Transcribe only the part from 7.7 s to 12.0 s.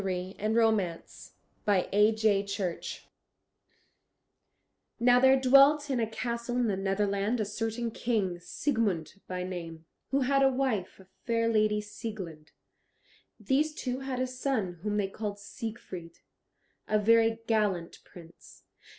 King, Siegmund by name, who had to wife a fair lady